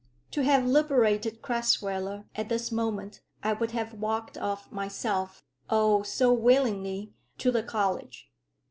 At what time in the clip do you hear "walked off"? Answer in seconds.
3.93-4.71